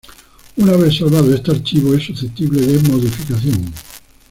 Una 0.55 0.75
vez 0.77 0.97
salvado 0.97 1.31
este 1.31 1.51
archivo 1.51 1.93
es 1.93 2.03
susceptible 2.05 2.59
de 2.61 2.79
modificación. 2.89 3.71